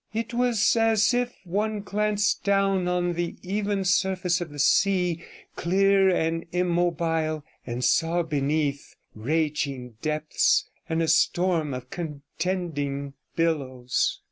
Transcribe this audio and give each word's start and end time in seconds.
It 0.15 0.33
was 0.33 0.75
as 0.75 1.13
if 1.13 1.31
one 1.43 1.81
glanced 1.81 2.43
down 2.43 2.87
on 2.87 3.13
the 3.13 3.35
even 3.43 3.85
surface 3.85 4.41
of 4.41 4.49
the 4.49 4.57
sea, 4.57 5.23
clear 5.55 6.09
and 6.09 6.43
immobile, 6.51 7.43
and 7.67 7.83
saw 7.83 8.23
beneath 8.23 8.95
raging 9.13 9.97
depths 10.01 10.67
and 10.89 11.03
a 11.03 11.07
storm 11.07 11.75
of 11.75 11.91
contending 11.91 13.13
billows. 13.35 14.19